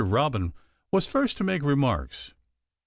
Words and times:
Robin 0.03 0.51
was 0.91 1.05
first 1.05 1.37
to 1.37 1.43
make 1.43 1.61
remarks. 1.61 2.33